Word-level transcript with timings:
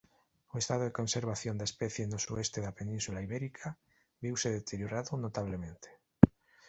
O 0.53 0.55
estado 0.63 0.83
de 0.85 0.97
conservación 1.01 1.55
da 1.57 1.69
especie 1.71 2.03
no 2.11 2.19
sueste 2.25 2.59
da 2.65 2.75
Península 2.79 3.23
Ibérica 3.27 3.67
viuse 4.23 4.55
deteriorado 4.57 5.11
notablemente. 5.25 5.89